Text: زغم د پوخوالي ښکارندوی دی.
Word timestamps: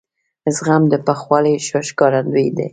زغم 0.55 0.83
د 0.91 0.93
پوخوالي 1.05 1.53
ښکارندوی 1.87 2.47
دی. 2.57 2.67